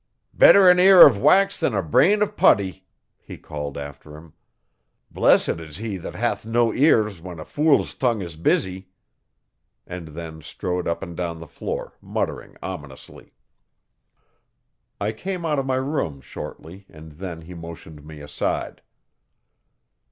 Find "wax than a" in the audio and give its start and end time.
1.21-1.83